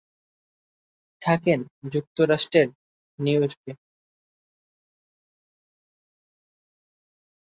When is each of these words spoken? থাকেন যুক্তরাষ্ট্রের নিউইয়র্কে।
থাকেন 1.21 1.59
যুক্তরাষ্ট্রের 1.93 2.67
নিউইয়র্কে। 3.19 3.71